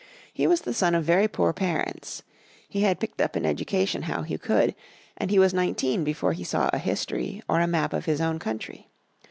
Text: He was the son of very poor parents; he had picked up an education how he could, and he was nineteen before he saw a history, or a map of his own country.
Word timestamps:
He 0.33 0.47
was 0.47 0.61
the 0.61 0.73
son 0.73 0.95
of 0.95 1.03
very 1.03 1.27
poor 1.27 1.53
parents; 1.53 2.23
he 2.67 2.81
had 2.81 2.99
picked 2.99 3.21
up 3.21 3.35
an 3.35 3.45
education 3.45 4.01
how 4.01 4.23
he 4.23 4.35
could, 4.35 4.73
and 5.15 5.29
he 5.29 5.37
was 5.37 5.53
nineteen 5.53 6.03
before 6.03 6.33
he 6.33 6.43
saw 6.43 6.71
a 6.73 6.79
history, 6.79 7.43
or 7.47 7.59
a 7.61 7.67
map 7.67 7.93
of 7.93 8.05
his 8.05 8.19
own 8.19 8.39
country. 8.39 8.89